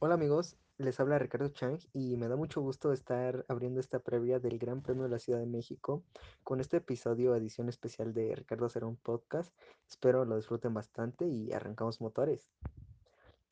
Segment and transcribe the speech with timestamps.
[0.00, 4.38] Hola amigos, les habla Ricardo Chang y me da mucho gusto estar abriendo esta previa
[4.38, 6.04] del Gran Premio de la Ciudad de México
[6.44, 9.52] con este episodio edición especial de Ricardo Será un podcast.
[9.88, 12.46] Espero lo disfruten bastante y arrancamos motores.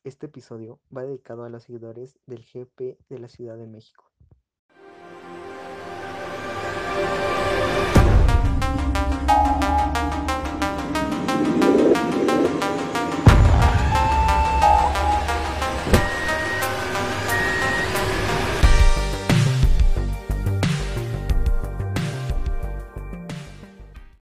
[0.04, 4.05] Este episodio va dedicado a los seguidores del GP de la Ciudad de México.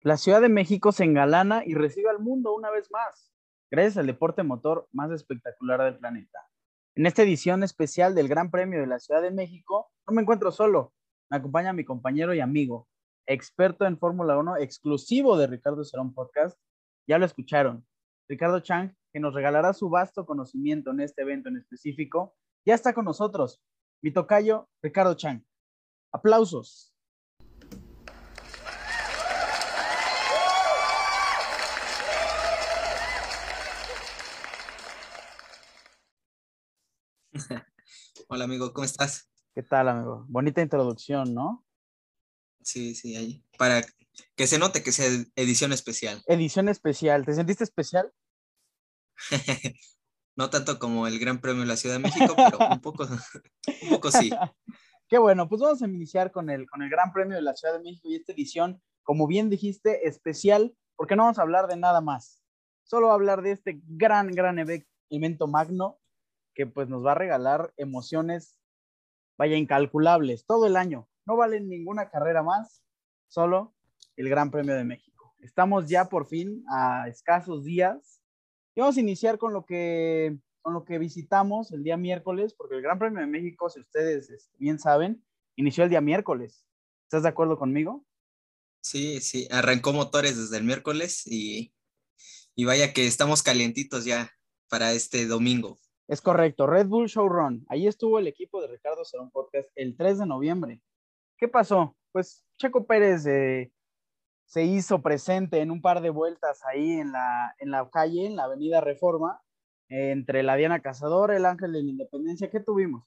[0.05, 3.31] La Ciudad de México se engalana y recibe al mundo una vez más,
[3.71, 6.39] gracias al deporte motor más espectacular del planeta.
[6.93, 10.51] En esta edición especial del Gran Premio de la Ciudad de México, no me encuentro
[10.51, 10.93] solo,
[11.31, 12.89] me acompaña mi compañero y amigo,
[13.25, 16.59] experto en Fórmula 1, exclusivo de Ricardo Serón Podcast.
[17.07, 17.87] Ya lo escucharon,
[18.27, 22.93] Ricardo Chang, que nos regalará su vasto conocimiento en este evento en específico, ya está
[22.93, 23.63] con nosotros,
[24.01, 25.45] mi tocayo, Ricardo Chang.
[26.11, 26.92] Aplausos.
[38.27, 39.29] Hola amigo, ¿cómo estás?
[39.53, 40.25] ¿Qué tal, amigo?
[40.27, 41.65] Bonita introducción, ¿no?
[42.61, 43.43] Sí, sí, ahí.
[43.57, 43.83] Para
[44.35, 46.23] que se note que sea edición especial.
[46.27, 47.25] Edición especial.
[47.25, 48.11] ¿Te sentiste especial?
[50.35, 53.07] no tanto como el Gran Premio de la Ciudad de México, pero un poco,
[53.83, 54.31] un poco sí.
[55.07, 57.73] Qué bueno, pues vamos a iniciar con el, con el Gran Premio de la Ciudad
[57.73, 61.77] de México y esta edición, como bien dijiste, especial, porque no vamos a hablar de
[61.77, 62.41] nada más.
[62.83, 64.57] Solo hablar de este gran, gran
[65.09, 65.99] evento magno
[66.53, 68.59] que pues nos va a regalar emociones,
[69.37, 71.07] vaya, incalculables todo el año.
[71.25, 72.83] No valen ninguna carrera más,
[73.27, 73.75] solo
[74.15, 75.35] el Gran Premio de México.
[75.39, 78.21] Estamos ya por fin a escasos días
[78.75, 82.75] y vamos a iniciar con lo que, con lo que visitamos el día miércoles, porque
[82.75, 85.23] el Gran Premio de México, si ustedes este, bien saben,
[85.55, 86.65] inició el día miércoles.
[87.03, 88.05] ¿Estás de acuerdo conmigo?
[88.81, 91.73] Sí, sí, arrancó motores desde el miércoles y,
[92.55, 94.31] y vaya que estamos calientitos ya
[94.67, 95.79] para este domingo.
[96.07, 97.65] Es correcto, Red Bull Showrun.
[97.69, 100.81] Ahí estuvo el equipo de Ricardo Serón Podcast el 3 de noviembre.
[101.37, 101.95] ¿Qué pasó?
[102.11, 103.71] Pues Checo Pérez eh,
[104.45, 108.35] se hizo presente en un par de vueltas ahí en la, en la calle, en
[108.35, 109.41] la avenida Reforma,
[109.87, 112.49] entre la Diana Cazador, el Ángel de la Independencia.
[112.49, 113.05] ¿Qué tuvimos?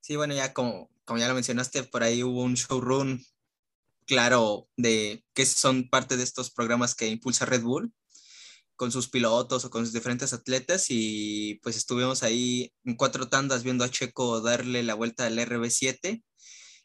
[0.00, 3.20] Sí, bueno, ya como, ya lo mencionaste, por ahí hubo un showrun
[4.04, 7.94] claro de que son parte de estos programas que impulsa Red Bull
[8.76, 13.62] con sus pilotos o con sus diferentes atletas y pues estuvimos ahí en cuatro tandas
[13.62, 16.22] viendo a Checo darle la vuelta al RB7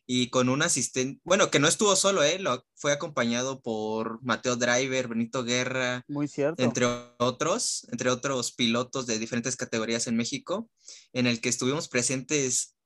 [0.09, 2.39] y con un asistente, bueno, que no estuvo solo, ¿eh?
[2.39, 6.63] Lo, fue acompañado por Mateo Driver, Benito Guerra, Muy cierto.
[6.63, 6.85] entre
[7.19, 10.69] otros, entre otros pilotos de diferentes categorías en México,
[11.11, 12.76] en el que estuvimos presentes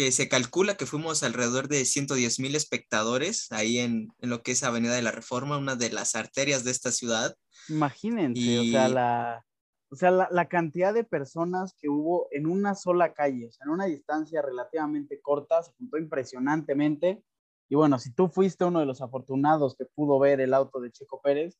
[0.00, 4.52] que se calcula que fuimos alrededor de 110 mil espectadores ahí en, en, lo que
[4.52, 7.36] es Avenida de la Reforma, una de las arterias de esta ciudad.
[7.68, 9.44] Imagínense, o sea, la,
[9.90, 13.66] o sea la, la, cantidad de personas que hubo en una sola calle, o sea,
[13.66, 17.22] en una distancia relativamente corta, se juntó impresionantemente.
[17.68, 20.92] Y bueno, si tú fuiste uno de los afortunados que pudo ver el auto de
[20.92, 21.58] Checo Pérez,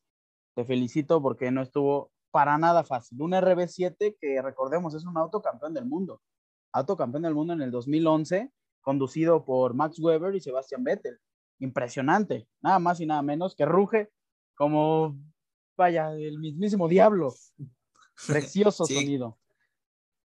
[0.55, 3.21] te felicito porque no estuvo para nada fácil.
[3.21, 6.19] Un RB7 que recordemos es un auto campeón del mundo
[6.73, 8.51] auto campeón del mundo en el 2011,
[8.81, 11.19] conducido por Max Weber y Sebastian Vettel.
[11.59, 14.11] Impresionante, nada más y nada menos que ruge
[14.55, 15.17] como,
[15.77, 17.33] vaya, el mismísimo diablo.
[18.27, 18.95] Precioso sí.
[18.95, 19.39] sonido.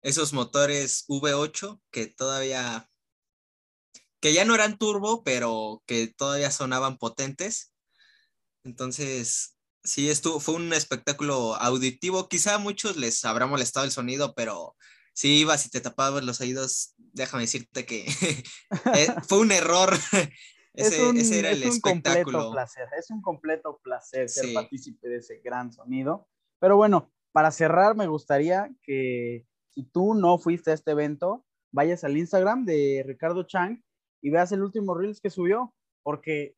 [0.01, 2.89] Esos motores V8 que todavía,
[4.19, 7.73] que ya no eran turbo, pero que todavía sonaban potentes.
[8.63, 12.27] Entonces, sí, estuvo, fue un espectáculo auditivo.
[12.29, 14.75] Quizá a muchos les habrá molestado el sonido, pero
[15.15, 18.05] si ibas y te tapabas los oídos, déjame decirte que
[18.93, 19.91] eh, fue un error.
[20.73, 22.39] ese, es un, ese, era el es un espectáculo.
[22.39, 24.53] Completo placer, es un completo placer ser sí.
[24.53, 26.27] partícipe de ese gran sonido.
[26.59, 32.03] Pero bueno, para cerrar, me gustaría que si tú no fuiste a este evento, vayas
[32.03, 33.81] al Instagram de Ricardo Chang
[34.21, 35.73] y veas el último Reels que subió,
[36.03, 36.57] porque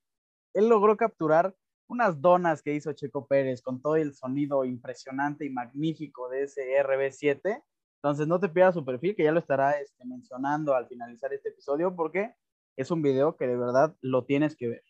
[0.56, 1.56] él logró capturar
[1.88, 6.64] unas donas que hizo Checo Pérez con todo el sonido impresionante y magnífico de ese
[6.84, 7.64] RB7
[7.98, 11.50] entonces no te pierdas su perfil, que ya lo estará este, mencionando al finalizar este
[11.50, 12.36] episodio, porque
[12.76, 14.84] es un video que de verdad lo tienes que ver.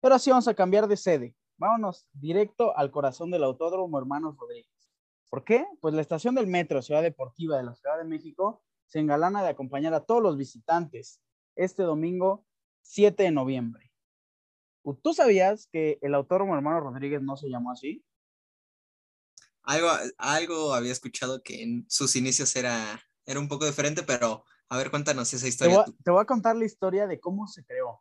[0.00, 1.36] Pero así vamos a cambiar de sede.
[1.58, 4.90] Vámonos directo al corazón del Autódromo Hermanos Rodríguez.
[5.28, 5.66] ¿Por qué?
[5.80, 9.50] Pues la estación del metro Ciudad Deportiva de la Ciudad de México se engalana de
[9.50, 11.20] acompañar a todos los visitantes
[11.56, 12.46] este domingo
[12.82, 13.92] 7 de noviembre.
[15.02, 18.02] ¿Tú sabías que el Autódromo Hermano Rodríguez no se llamó así?
[19.62, 24.76] Algo, algo había escuchado que en sus inicios era, era un poco diferente, pero a
[24.76, 25.74] ver, cuéntanos esa Te historia.
[25.74, 25.96] voy, a, tú.
[26.04, 28.00] te voy a contar la historia de cómo se creó.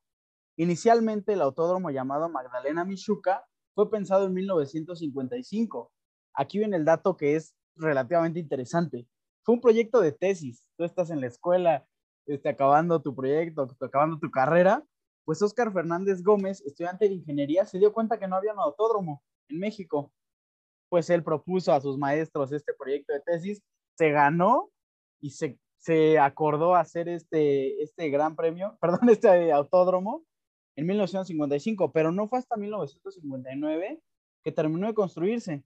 [0.55, 5.91] Inicialmente el autódromo llamado Magdalena Michuca fue pensado en 1955.
[6.33, 9.07] Aquí viene el dato que es relativamente interesante.
[9.43, 10.63] Fue un proyecto de tesis.
[10.77, 11.87] Tú estás en la escuela,
[12.25, 14.83] este, acabando tu proyecto, acabando tu carrera.
[15.25, 19.23] Pues Oscar Fernández Gómez, estudiante de ingeniería, se dio cuenta que no había un autódromo
[19.47, 20.11] en México.
[20.89, 23.61] Pues él propuso a sus maestros este proyecto de tesis,
[23.95, 24.69] se ganó
[25.21, 30.23] y se, se acordó hacer este, este gran premio, perdón, este autódromo
[30.75, 34.01] en 1955, pero no fue hasta 1959
[34.43, 35.63] que terminó de construirse.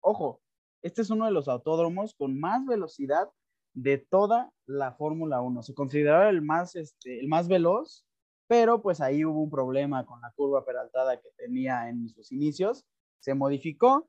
[0.00, 0.40] Ojo,
[0.82, 3.28] este es uno de los autódromos con más velocidad
[3.74, 5.62] de toda la Fórmula 1.
[5.62, 8.04] Se consideraba el más, este, el más veloz,
[8.48, 12.84] pero pues ahí hubo un problema con la curva peraltada que tenía en sus inicios.
[13.20, 14.08] Se modificó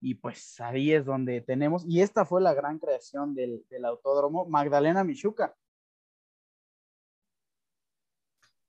[0.00, 4.46] y pues ahí es donde tenemos, y esta fue la gran creación del, del autódromo
[4.46, 5.54] Magdalena Michuca.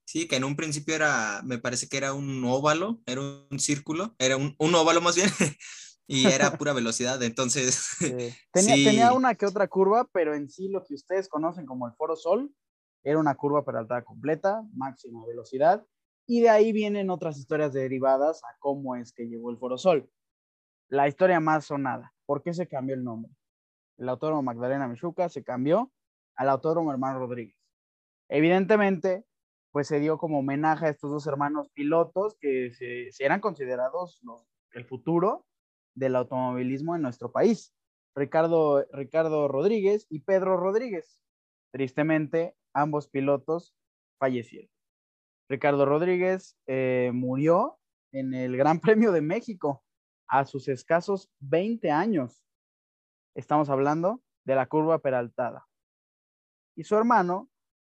[0.05, 4.15] Sí, que en un principio era, me parece que era un óvalo, era un círculo,
[4.17, 5.29] era un, un óvalo más bien,
[6.07, 7.89] y era pura velocidad, entonces...
[8.51, 8.83] Tenía, sí.
[8.85, 12.15] tenía una que otra curva, pero en sí lo que ustedes conocen como el Foro
[12.15, 12.51] Sol
[13.03, 15.85] era una curva peraltada completa, máxima velocidad,
[16.25, 20.09] y de ahí vienen otras historias derivadas a cómo es que llegó el Foro Sol.
[20.89, 23.31] La historia más sonada, ¿por qué se cambió el nombre?
[23.99, 25.91] El autódromo Magdalena Michuca se cambió
[26.35, 27.55] al autódromo Hermano Rodríguez.
[28.27, 29.23] Evidentemente,
[29.71, 34.47] pues se dio como homenaje a estos dos hermanos pilotos que se, eran considerados los,
[34.71, 35.45] el futuro
[35.93, 37.71] del automovilismo en nuestro país.
[38.15, 41.21] Ricardo, Ricardo Rodríguez y Pedro Rodríguez.
[41.71, 43.75] Tristemente, ambos pilotos
[44.17, 44.71] fallecieron.
[45.49, 47.77] Ricardo Rodríguez eh, murió
[48.11, 49.83] en el Gran Premio de México
[50.29, 52.43] a sus escasos 20 años.
[53.35, 55.67] Estamos hablando de la curva peraltada.
[56.75, 57.49] Y su hermano,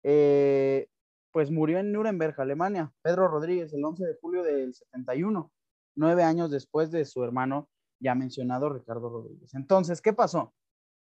[0.04, 0.88] eh,
[1.32, 2.92] pues murió en Nuremberg, Alemania.
[3.02, 5.52] Pedro Rodríguez, el 11 de julio del 71,
[5.96, 7.70] nueve años después de su hermano
[8.00, 9.54] ya mencionado Ricardo Rodríguez.
[9.54, 10.54] Entonces, ¿qué pasó?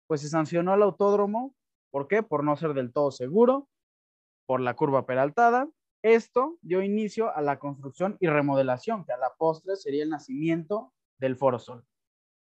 [0.08, 1.54] Pues se sancionó al autódromo.
[1.92, 2.24] ¿Por qué?
[2.24, 3.68] Por no ser del todo seguro,
[4.46, 5.70] por la curva peraltada.
[6.04, 10.94] Esto dio inicio a la construcción y remodelación, que a la postre sería el nacimiento
[11.18, 11.84] del Foro Sol.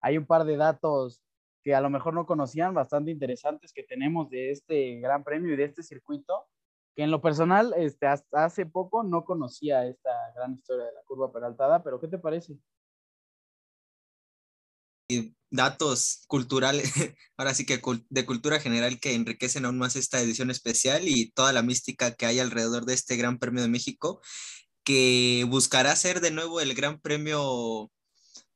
[0.01, 1.21] Hay un par de datos
[1.63, 5.57] que a lo mejor no conocían, bastante interesantes que tenemos de este gran premio y
[5.57, 6.45] de este circuito,
[6.95, 11.01] que en lo personal, este, hasta hace poco no conocía esta gran historia de la
[11.05, 12.57] curva peraltada, pero ¿qué te parece?
[15.51, 16.91] datos culturales,
[17.37, 21.53] ahora sí que de cultura general que enriquecen aún más esta edición especial y toda
[21.53, 24.21] la mística que hay alrededor de este Gran Premio de México,
[24.83, 27.91] que buscará ser de nuevo el Gran Premio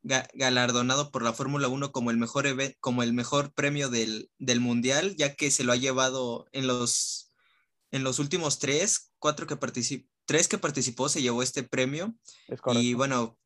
[0.02, 2.46] galardonado por la Fórmula 1 como el mejor
[2.80, 7.34] como el mejor premio del, del, mundial, ya que se lo ha llevado en los,
[7.92, 12.16] en los últimos tres, cuatro que participó, tres que participó se llevó este premio.
[12.68, 13.38] y bueno,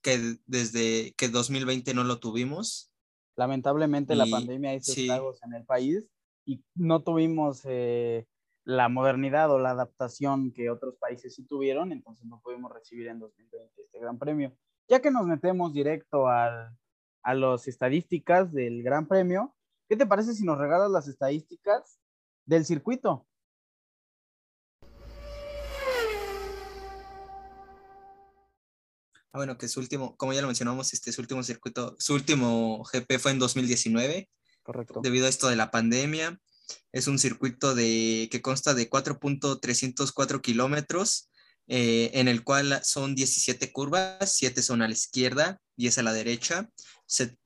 [0.00, 2.92] que desde que 2020 no lo tuvimos.
[3.36, 5.02] Lamentablemente y, la pandemia hizo sí.
[5.02, 6.06] estragos en el país
[6.44, 8.26] y no tuvimos eh,
[8.64, 13.18] la modernidad o la adaptación que otros países sí tuvieron, entonces no pudimos recibir en
[13.18, 14.56] 2020 este gran premio.
[14.88, 16.76] Ya que nos metemos directo al,
[17.22, 19.54] a las estadísticas del gran premio,
[19.88, 21.98] ¿qué te parece si nos regalas las estadísticas
[22.44, 23.26] del circuito?
[29.32, 32.84] Ah, bueno, que su último, como ya lo mencionamos, este su último circuito, su último
[32.84, 34.30] GP fue en 2019.
[34.62, 35.00] Correcto.
[35.02, 36.38] Debido a esto de la pandemia.
[36.92, 41.30] Es un circuito de, que consta de 4.304 kilómetros,
[41.66, 46.12] eh, en el cual son 17 curvas, 7 son a la izquierda, 10 a la
[46.12, 46.68] derecha,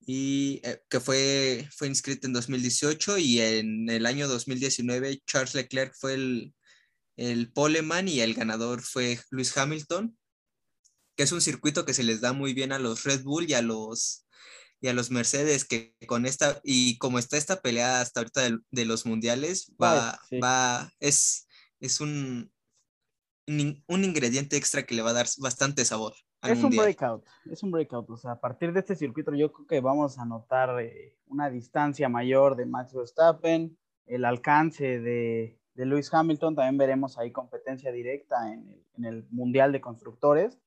[0.00, 5.94] y eh, que fue, fue inscrito en 2018 y en el año 2019 Charles Leclerc
[5.94, 6.54] fue el,
[7.18, 10.16] el poleman y el ganador fue Lewis Hamilton,
[11.16, 13.54] que es un circuito que se les da muy bien a los Red Bull y
[13.54, 14.26] a los,
[14.80, 18.58] y a los Mercedes que con esta, y como está esta pelea hasta ahorita de,
[18.70, 20.38] de los mundiales, va, sí.
[20.42, 21.48] va, es,
[21.80, 22.52] es un,
[23.48, 26.84] un un ingrediente extra que le va a dar bastante sabor al Es un mundial.
[26.84, 28.08] breakout, es un breakout.
[28.10, 31.50] O sea, a partir de este circuito yo creo que vamos a notar eh, una
[31.50, 37.92] distancia mayor de Max Verstappen, el alcance de, de Lewis Hamilton, también veremos ahí competencia
[37.92, 40.58] directa en el, en el Mundial de Constructores.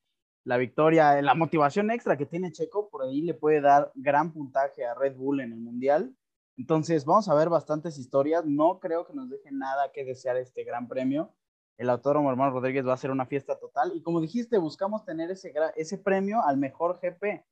[0.45, 4.85] La victoria, la motivación extra que tiene Checo, por ahí le puede dar gran puntaje
[4.85, 6.15] a Red Bull en el Mundial.
[6.55, 8.45] Entonces, vamos a ver bastantes historias.
[8.45, 11.35] No creo que nos deje nada que desear este gran premio.
[11.77, 13.91] El Autódromo Hermano Rodríguez va a ser una fiesta total.
[13.93, 17.43] Y como dijiste, buscamos tener ese, ese premio al mejor GP.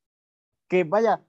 [0.70, 1.26] Que vaya,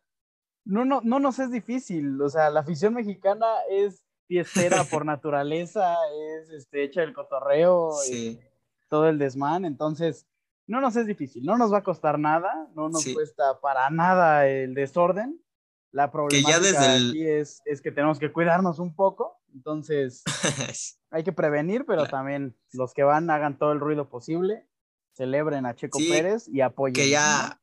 [0.64, 2.22] no, no, no nos es difícil.
[2.22, 5.96] O sea, la afición mexicana es fiestera por naturaleza,
[6.40, 8.38] es este, hecha el cotorreo, Sí.
[8.40, 8.40] y
[8.88, 9.64] todo el desmán.
[9.64, 10.24] Entonces,
[10.68, 11.44] no nos es difícil.
[11.44, 12.68] No nos va a costar nada.
[12.76, 13.12] No nos Sí.
[13.12, 15.42] cuesta para nada el desorden.
[15.90, 19.40] La Que problemática ya desde el- aquí es, es que tenemos que cuidarnos un poco.
[19.52, 20.22] Entonces,
[21.10, 22.10] hay que prevenir, pero Claro.
[22.18, 24.68] también los que van hagan todo el ruido posible,
[25.16, 26.94] celebren a Checo Sí, Pérez y apoyen.
[26.94, 27.60] que ya,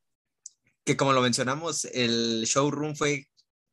[0.84, 3.28] que como lo mencionamos, el showroom fue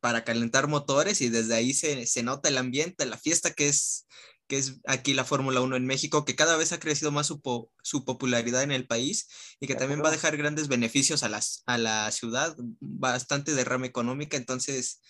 [0.05, 4.05] para calentar motores y desde ahí se, se nota el ambiente, la fiesta que es,
[4.47, 7.41] que es aquí la Fórmula 1 en México, que cada vez ha crecido más su,
[7.41, 9.27] po- su popularidad en el país
[9.59, 13.87] y que también va a dejar grandes beneficios a, las, a la ciudad, bastante derrame
[13.87, 15.01] económica, entonces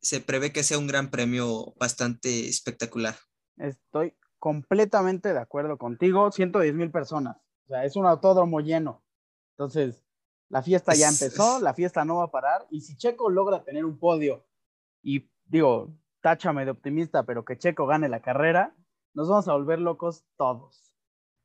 [0.00, 3.18] se prevé que sea un gran premio bastante espectacular.
[3.56, 6.30] Estoy completamente de acuerdo contigo.
[6.30, 7.38] 110 mil personas.
[7.64, 9.04] O sea, es un autódromo lleno.
[9.58, 10.04] Entonces,
[10.50, 12.66] la fiesta ya empezó, la fiesta no va a parar.
[12.70, 14.44] Y si Checo logra tener un podio,
[15.02, 18.74] y digo, táchame de optimista, pero que Checo gane la carrera,
[19.14, 20.92] nos vamos a volver locos todos.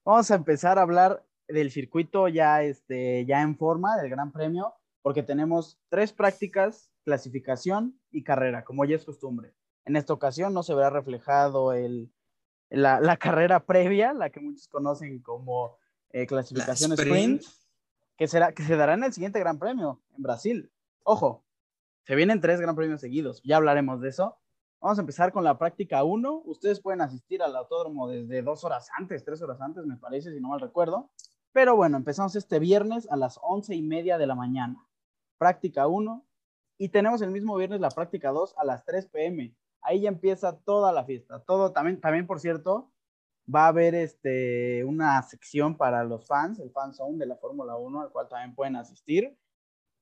[0.04, 4.74] Vamos a empezar a hablar del circuito ya, este, ya en forma, del Gran Premio,
[5.04, 9.54] porque tenemos tres prácticas, clasificación y carrera, como ya es costumbre.
[9.86, 12.12] En esta ocasión no se verá reflejado el,
[12.70, 15.78] la, la carrera previa, la que muchos conocen como
[16.10, 17.65] eh, La clasificación sprint, sprint,
[18.18, 20.72] que, será, que se dará en el siguiente Gran Premio, en Brasil.
[21.04, 21.46] Ojo,
[22.04, 24.38] se vienen tres Gran Premios seguidos, ya hablaremos de eso.
[24.82, 26.44] Vamos a empezar con la práctica 1.
[26.46, 30.40] Ustedes pueden asistir al autódromo desde dos horas antes, tres horas antes, me parece, si
[30.40, 31.10] no mal recuerdo.
[31.54, 34.86] Pero bueno, empezamos este viernes a las once y media de la mañana.
[35.38, 36.26] Práctica 1.
[36.78, 39.56] Y tenemos el mismo viernes la práctica 2 a las 3 pm.
[39.82, 41.40] Ahí ya empieza toda la fiesta.
[41.40, 42.92] Todo también, también por cierto,
[43.54, 47.76] va a haber este, una sección para los fans, el fan zone de la Fórmula
[47.76, 49.38] 1, al cual también pueden asistir.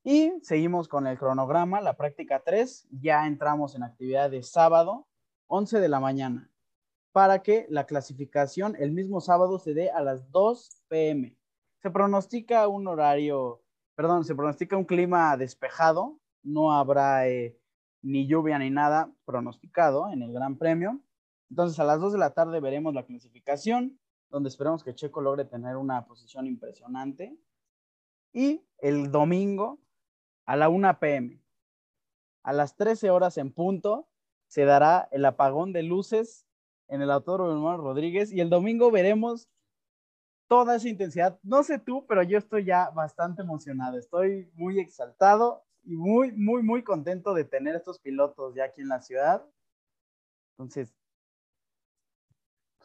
[0.04, 2.88] Y seguimos con el cronograma, la práctica 3.
[2.92, 5.08] Ya entramos en actividad de sábado,
[5.48, 6.50] 11 de la mañana,
[7.12, 11.38] para que la clasificación el mismo sábado se dé a las 2 pm.
[11.82, 13.62] Se pronostica un horario,
[13.96, 17.58] perdón, se pronostica un clima despejado, no habrá eh,
[18.02, 21.00] ni lluvia ni nada pronosticado en el Gran Premio.
[21.54, 24.00] Entonces a las 2 de la tarde veremos la clasificación,
[24.32, 27.38] donde esperemos que Checo logre tener una posición impresionante.
[28.34, 29.78] Y el domingo
[30.48, 31.40] a la 1 pm,
[32.42, 34.08] a las 13 horas en punto,
[34.48, 36.48] se dará el apagón de luces
[36.88, 39.48] en el Autódromo Hermano Rodríguez y el domingo veremos
[40.48, 41.40] toda esa intensidad.
[41.44, 46.64] No sé tú, pero yo estoy ya bastante emocionado, estoy muy exaltado y muy, muy,
[46.64, 49.46] muy contento de tener estos pilotos ya aquí en la ciudad.
[50.58, 50.96] Entonces,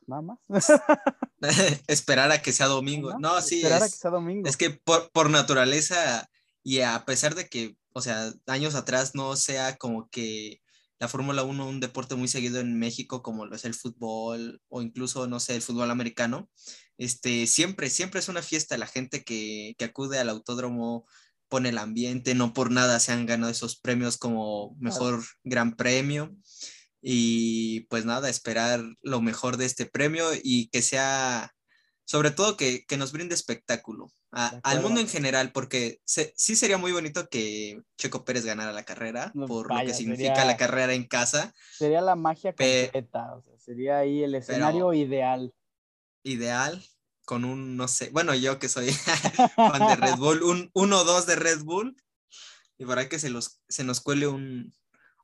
[0.09, 0.39] nada más.
[1.87, 3.13] esperar a que sea domingo.
[3.13, 3.19] ¿no?
[3.19, 4.49] No, sí, Esperar a es, que sea domingo.
[4.49, 6.29] es que por, por naturaleza
[6.63, 10.61] y a pesar de que, o sea, años atrás no sea como que
[10.99, 14.83] la Fórmula 1 un deporte muy seguido en México como lo es el fútbol o
[14.83, 16.51] incluso, no sé, el fútbol americano,
[16.97, 18.77] este, siempre, siempre es una fiesta.
[18.77, 21.07] La gente que, que acude al autódromo
[21.49, 26.35] pone el ambiente, no por nada se han ganado esos premios como mejor gran premio.
[27.01, 31.55] Y pues nada, esperar lo mejor de este premio y que sea,
[32.05, 36.57] sobre todo que, que nos brinde espectáculo a- al mundo en general, porque se- sí
[36.57, 40.35] sería muy bonito que Checo Pérez ganara la carrera, No, por lo vaya, que significa
[40.35, 44.35] sería- la carrera en casa, Sería la magia Pe- completa, o sea, sería ahí el
[44.35, 45.55] escenario ideal.
[46.25, 46.85] ideal,
[47.25, 48.89] con un, no sé, bueno, yo que soy
[49.57, 51.97] fan de Red Bull, un 1-2 de Red Bull,
[52.77, 54.75] y para que se, los, se nos cuele un...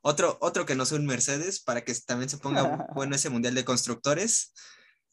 [0.07, 3.55] Otro, otro que no sea un Mercedes, para que también se ponga bueno ese Mundial
[3.55, 4.53] de Constructores,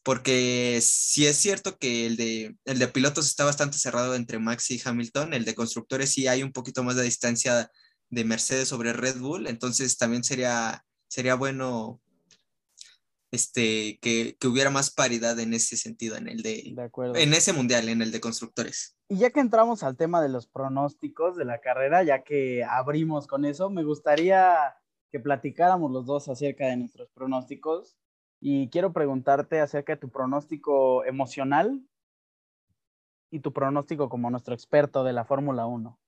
[0.02, 4.70] porque sí es cierto que el de, el de pilotos está bastante cerrado entre Max
[4.70, 7.70] y Hamilton, el de constructores sí hay un poquito más de distancia
[8.10, 11.98] de Mercedes sobre Red Bull, entonces también sería, sería bueno
[13.30, 17.16] este, que, que, hubiera más paridad en ese sentido, en el de, de acuerdo.
[17.16, 18.98] en ese mundial, en el de constructores.
[19.08, 23.26] Y ya que entramos al tema de los pronósticos de la carrera, ya que abrimos
[23.26, 24.76] con eso, me gustaría
[25.12, 27.98] que platicáramos los dos acerca de nuestros pronósticos.
[28.40, 31.86] Y quiero preguntarte acerca de tu pronóstico emocional
[33.30, 36.00] y tu pronóstico como nuestro experto de la Fórmula 1.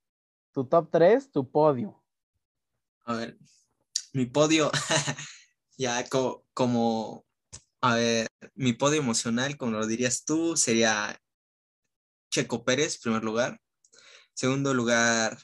[0.53, 2.03] Tu top 3, tu podio.
[3.05, 3.39] A ver,
[4.15, 4.73] mi podio,
[5.77, 6.03] ya
[6.55, 7.27] como,
[7.83, 11.21] a ver, mi podio emocional, como lo dirías tú, sería
[12.31, 13.61] Checo Pérez, primer lugar.
[14.33, 15.39] Segundo lugar,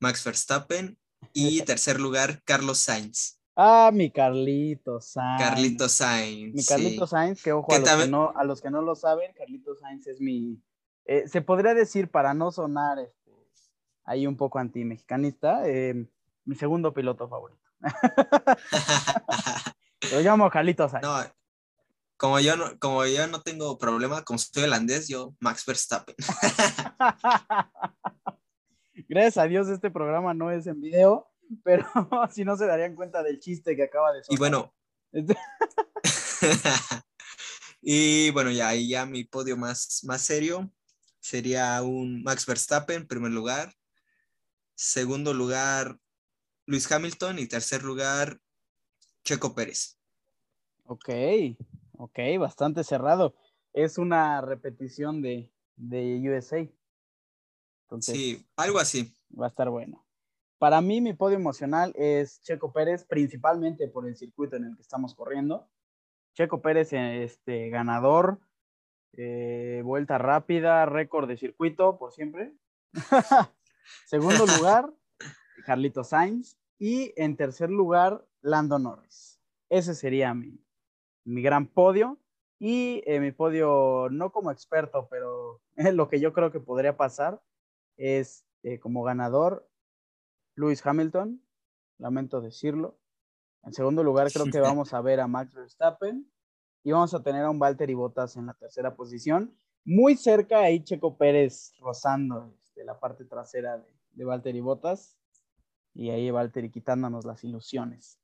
[0.00, 0.98] Max Verstappen.
[1.32, 3.40] Y tercer lugar, Carlos Sainz.
[3.54, 5.40] Ah, mi Carlito Sainz.
[5.40, 6.54] Carlito Sainz.
[6.54, 9.32] Mi Carlito Sainz, que ojo, a los, que no, a los, que no, lo saben,
[9.32, 10.60] Carlito Sainz es mi.
[11.06, 13.32] Eh, se podría decir, para no sonar este,
[14.04, 16.06] ahí un poco anti-mexicanista, eh,
[16.44, 17.62] mi segundo piloto favorito.
[20.12, 21.06] lo llamo Carlito Sainz.
[21.06, 21.22] No,
[22.16, 26.16] como yo no, como yo no tengo problema, como soy holandés, yo Max Verstappen.
[29.08, 31.30] Gracias a Dios este programa no es en video,
[31.62, 31.84] pero
[32.32, 34.36] si no se darían cuenta del chiste que acaba de sonar.
[34.36, 34.74] Y bueno.
[37.82, 40.70] y bueno, ya ahí ya mi podio más, más serio
[41.20, 43.74] sería un Max Verstappen, en primer lugar.
[44.74, 45.98] Segundo lugar,
[46.66, 47.38] Luis Hamilton.
[47.38, 48.40] Y tercer lugar,
[49.24, 49.98] Checo Pérez.
[50.84, 51.08] Ok,
[51.98, 53.34] ok, bastante cerrado.
[53.72, 56.64] Es una repetición de, de USA
[58.00, 59.14] sí, algo así.
[59.38, 60.04] Va a estar bueno.
[60.58, 64.82] Para mí, mi podio emocional es Checo Pérez, principalmente por el circuito en el que
[64.82, 65.68] estamos corriendo.
[66.34, 68.40] Checo Pérez, este, ganador,
[69.12, 72.54] eh, vuelta rápida, récord de circuito por siempre.
[74.06, 74.92] Segundo lugar,
[75.64, 76.56] Carlito Sainz.
[76.78, 79.40] Y en tercer lugar, Lando Norris.
[79.70, 80.62] Ese sería mi,
[81.24, 82.18] mi gran podio.
[82.58, 86.96] Y eh, mi podio, no como experto, pero es lo que yo creo que podría
[86.96, 87.42] pasar,
[87.96, 89.68] es eh, como ganador
[90.54, 91.42] Lewis Hamilton,
[91.98, 92.98] lamento decirlo.
[93.62, 96.30] En segundo lugar, creo que vamos a ver a Max Verstappen
[96.82, 99.56] y vamos a tener a un Valtteri Bottas en la tercera posición.
[99.84, 105.16] Muy cerca ahí Checo Pérez rozando este, la parte trasera de, de Valtteri Bottas
[105.94, 108.18] y ahí Valtteri quitándonos las ilusiones.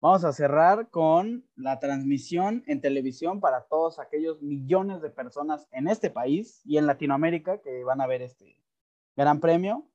[0.00, 5.88] Vamos a cerrar con la transmisión en televisión para todos aquellos millones de personas en
[5.88, 8.56] este país y en Latinoamérica que van a ver este,
[9.16, 9.86] Gran Premio,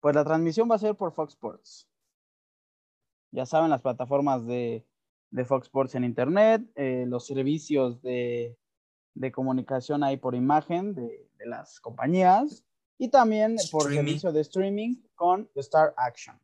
[0.00, 1.88] pues la transmisión va a ser por Fox Sports.
[3.30, 4.84] Ya saben, las plataformas de,
[5.46, 8.58] Fox Sports en Internet, eh, los servicios de,
[9.32, 12.64] comunicación ahí por imagen de, las compañías
[12.98, 16.40] y también por servicio de streaming con Star Action.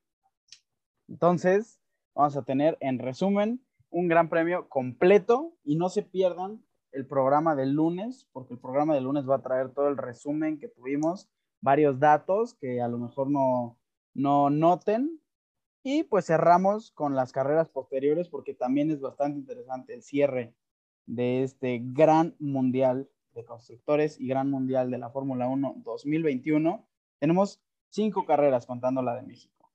[1.09, 1.81] Entonces,
[2.15, 7.57] vamos a tener en resumen un gran premio completo y no se pierdan el programa
[7.57, 11.29] del lunes, porque el programa del lunes va a traer todo el resumen que tuvimos
[11.63, 13.79] varios datos que a lo mejor no,
[14.13, 15.21] no noten.
[15.85, 20.55] Y pues cerramos con las carreras posteriores porque también es bastante interesante el cierre
[21.07, 26.87] de este gran mundial de constructores y gran mundial de la Fórmula 1 2021.
[27.19, 29.73] Tenemos cinco carreras contando la de México.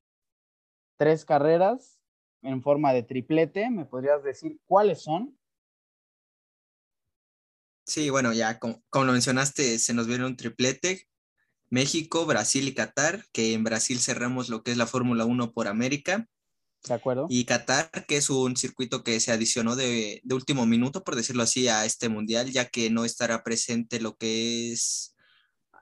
[0.97, 1.99] Tres carreras
[2.41, 3.69] en forma de triplete.
[3.69, 5.37] ¿Me podrías decir cuáles son?
[7.85, 11.07] Sí, bueno, ya como, como lo mencionaste, se nos viene un triplete
[11.69, 15.67] México, Brasil y Qatar, que en Brasil cerramos lo que es la Fórmula 1 por
[15.67, 16.27] América.
[16.87, 17.27] De acuerdo.
[17.29, 21.67] Y Qatar, que es un circuito que se adicionó de, último minuto, por decirlo así,
[21.67, 25.13] a este mundial, ya que no estará presente lo que es...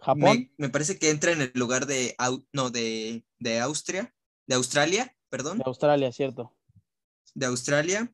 [0.01, 0.51] Japón.
[0.57, 2.15] Me, parece que entra en el lugar de,
[2.53, 4.13] no, de, de Austria,
[4.45, 5.57] de Australia, perdón.
[5.57, 6.55] De Australia, cierto.
[7.33, 8.13] De Australia.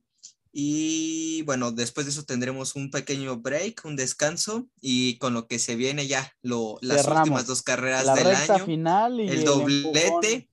[0.54, 5.60] Y bueno, después de eso tendremos un pequeño break, un descanso y con lo que
[5.60, 8.66] se viene ya lo, las últimas dos carreras la del año.
[8.66, 10.50] Final y el, doblete,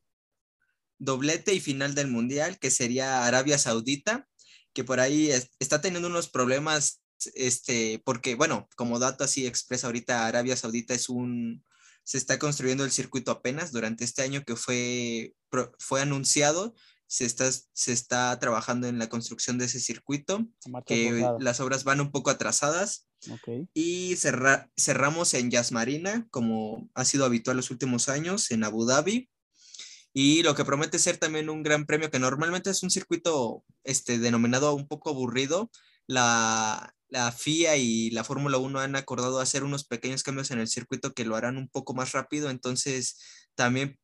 [0.98, 4.28] doblete y final del mundial, que sería Arabia Saudita,
[4.72, 7.02] que por ahí está teniendo unos problemas,
[7.34, 11.64] este, porque bueno, como dato así expresa ahorita, Arabia Saudita es un,
[12.04, 15.34] se está construyendo el circuito apenas durante este año que fue,
[15.80, 16.76] fue anunciado
[17.08, 20.46] se está, se está trabajando en la construcción de ese circuito,
[20.84, 23.08] que las obras van un poco atrasadas.
[23.72, 29.30] Y cerramos en Yas Marina, como ha sido habitual los últimos años, en Abu Dhabi.
[30.12, 34.18] Y lo que promete ser también un gran premio, que normalmente es un circuito este,
[34.18, 35.70] denominado un poco aburrido.
[36.06, 40.68] La, la FIA y la Fórmula 1 han acordado hacer unos pequeños cambios en el
[40.68, 42.50] circuito que lo harán un poco más rápido.
[42.50, 43.18] Entonces,
[43.54, 43.98] también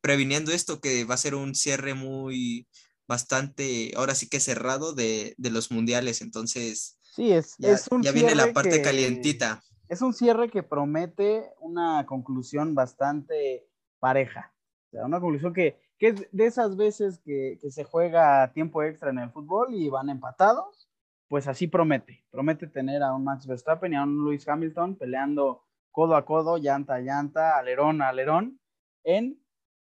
[0.00, 2.66] previniendo esto, que va a ser un cierre muy,
[3.10, 8.12] bastante, ahora sí que cerrado de, los mundiales, entonces sí, es, ya, es un ya
[8.12, 9.64] viene la parte calientita.
[9.88, 13.66] Es un cierre que promete una conclusión bastante
[13.98, 14.54] pareja,
[14.86, 18.80] o sea, una conclusión que, que es de esas veces que, que se juega tiempo
[18.84, 20.88] extra en el fútbol y van empatados,
[21.26, 25.64] pues así promete, promete tener a un Max Verstappen y a un Lewis Hamilton peleando
[25.90, 28.60] codo a codo, llanta a llanta, alerón a alerón
[29.02, 29.39] en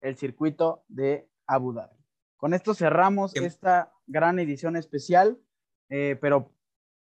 [0.02, 1.96] el circuito de Abu Dhabi.
[2.38, 5.40] Con esto cerramos esta gran edición especial,
[5.90, 6.52] eh, pero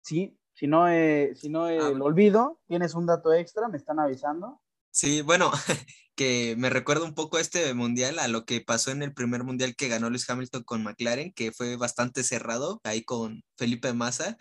[0.01, 3.77] sí, si no, eh, si no eh, ah, lo olvido, tienes un dato extra, me
[3.77, 4.61] están avisando.
[4.99, 5.53] Sí, bueno,
[6.17, 9.77] que me recuerda un poco este mundial a lo que pasó en el primer mundial
[9.77, 14.37] que ganó Luis Hamilton con McLaren, que fue bastante cerrado ahí con Felipe Massa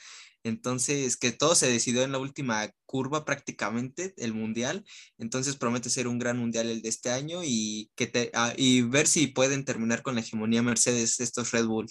[0.48, 4.86] entonces, que todo se decidió en la última curva prácticamente, el mundial.
[5.18, 8.82] Entonces promete ser un gran mundial el de este año y, que te, ah, y
[8.82, 11.88] ver si pueden terminar con la hegemonía Mercedes estos Red Bull.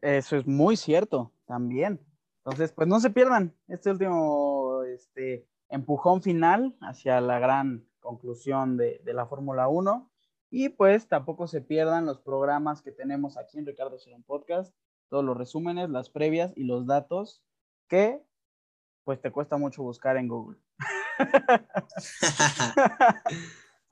[0.00, 2.00] Eso es muy cierto también.
[2.44, 9.00] Entonces, pues no se pierdan este último este, empujón final hacia la gran conclusión de,
[9.04, 10.10] de la Fórmula 1.
[10.50, 14.74] Y pues tampoco se pierdan los programas que tenemos aquí en Ricardo Serón Podcast,
[15.08, 17.42] todos los resúmenes, las previas y los datos
[17.88, 18.22] que
[19.04, 20.58] pues te cuesta mucho buscar en Google.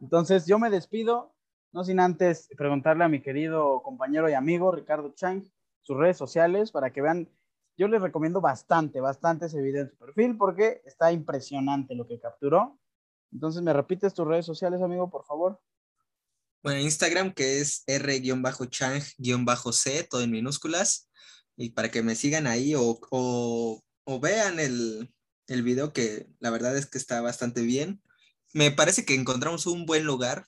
[0.00, 1.34] Entonces yo me despido,
[1.72, 5.44] no sin antes preguntarle a mi querido compañero y amigo Ricardo Chang
[5.82, 7.28] sus redes sociales para que vean.
[7.78, 12.20] Yo les recomiendo bastante, bastante ese video en su perfil porque está impresionante lo que
[12.20, 12.78] capturó.
[13.32, 15.58] Entonces, ¿me repites tus redes sociales, amigo, por favor?
[16.62, 19.14] Bueno, Instagram que es r-chang-c,
[20.10, 21.08] todo en minúsculas.
[21.56, 25.12] Y para que me sigan ahí o, o o vean el,
[25.48, 28.00] el video que la verdad es que está bastante bien.
[28.54, 30.46] Me parece que encontramos un buen lugar.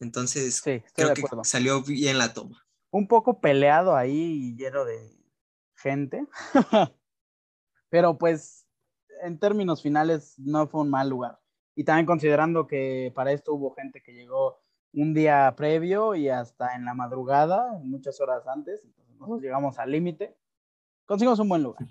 [0.00, 2.66] Entonces, creo que salió bien la toma.
[2.90, 5.19] Un poco peleado ahí y lleno de
[5.80, 6.26] gente.
[7.90, 8.66] Pero pues,
[9.22, 11.40] en términos finales, no fue un mal lugar.
[11.74, 14.60] Y también considerando que para esto hubo gente que llegó
[14.92, 19.90] un día previo y hasta en la madrugada, muchas horas antes, entonces nosotros llegamos al
[19.90, 20.36] límite,
[21.06, 21.86] conseguimos un buen lugar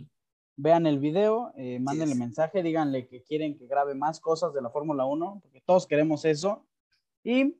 [0.61, 4.69] vean el video, eh, mándenle mensaje, díganle que quieren que grabe más cosas de la
[4.69, 6.67] Fórmula 1, porque todos queremos eso.
[7.23, 7.55] Y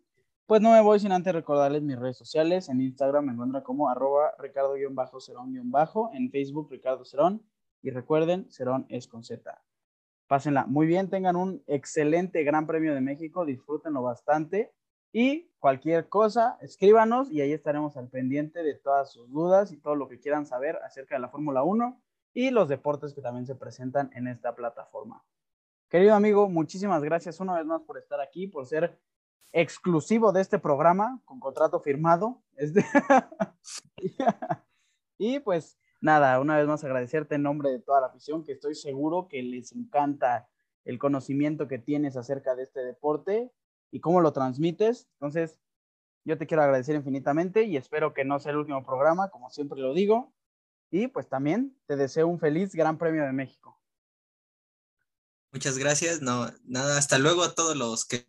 [0.50, 2.70] pues no me voy sin antes recordarles mis redes sociales.
[2.70, 7.44] En Instagram me encuentra como arroba ricardo-cerón-bajo, en Facebook Ricardo Cerón.
[7.84, 9.64] Y recuerden, Cerón es con Z.
[10.26, 14.74] Pásenla muy bien, tengan un excelente Gran Premio de México, disfrútenlo bastante.
[15.14, 19.94] Y cualquier cosa, escríbanos y ahí estaremos al pendiente de todas sus dudas y todo
[19.94, 22.02] lo que quieran saber acerca de la Fórmula 1
[22.34, 25.24] y los deportes que también se presentan en esta plataforma.
[25.90, 29.00] Querido amigo, muchísimas gracias una vez más por estar aquí, por ser
[29.52, 32.42] exclusivo de este programa con contrato firmado.
[35.18, 38.76] y pues nada, una vez más agradecerte en nombre de toda la afición, que estoy
[38.76, 40.50] seguro que les encanta
[40.86, 43.52] el conocimiento que tienes acerca de este deporte
[43.92, 45.08] y cómo lo transmites.
[45.14, 45.60] Entonces,
[46.26, 49.80] yo te quiero agradecer infinitamente y espero que no sea el último programa, como siempre
[49.80, 50.34] lo digo.
[50.92, 53.80] Y pues también te deseo un feliz Gran Premio de México.
[55.52, 56.22] Muchas gracias.
[56.22, 58.26] No, nada, hasta luego a todos los que...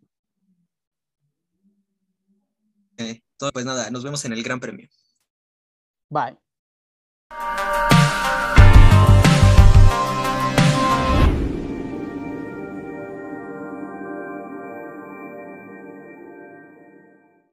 [3.53, 4.89] pues nada, nos vemos en el Gran Premio.
[6.11, 6.37] Bye.